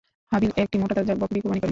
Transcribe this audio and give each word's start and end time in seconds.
হাবীল 0.31 0.51
একটি 0.57 0.75
মোটা-তাজা 0.77 1.13
বকরী 1.15 1.39
কুরবানী 1.39 1.59
করেন। 1.59 1.69